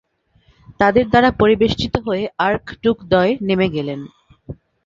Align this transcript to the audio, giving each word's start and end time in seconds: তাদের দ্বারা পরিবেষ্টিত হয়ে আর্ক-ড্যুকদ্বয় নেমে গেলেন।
তাদের 0.79 1.05
দ্বারা 1.09 1.29
পরিবেষ্টিত 1.31 1.93
হয়ে 2.05 2.23
আর্ক-ড্যুকদ্বয় 2.39 3.31
নেমে 3.41 3.67
গেলেন। 3.69 3.99